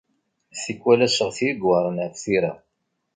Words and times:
Tikwal 0.63 0.99
aseɣti 1.07 1.43
i 1.47 1.51
iweɛren 1.53 1.97
ɣef 2.03 2.15
tira. 2.23 2.53